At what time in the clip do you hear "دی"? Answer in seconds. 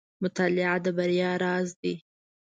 1.81-1.93